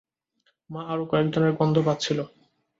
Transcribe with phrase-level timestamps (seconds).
[0.69, 2.19] মা আরও কয়েকজনের গন্ধ পাচ্ছিল।